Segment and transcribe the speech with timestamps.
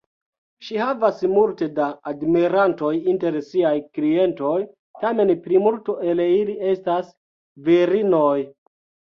[0.67, 4.57] Ŝi havas multe da admirantoj inter siaj klientoj,
[5.05, 7.15] tamen plimulto el ili estas
[7.71, 8.37] virinoj.